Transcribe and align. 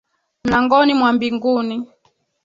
Mlangoni 0.43 0.93
mwa 0.95 1.13
mbinguni. 1.13 1.77